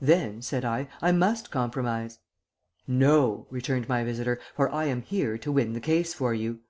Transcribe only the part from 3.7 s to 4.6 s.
my visitor,